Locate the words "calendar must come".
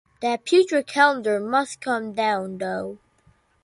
0.87-2.13